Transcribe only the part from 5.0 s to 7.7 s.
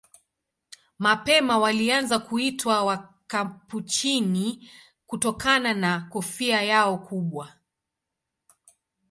kutokana na kofia yao kubwa.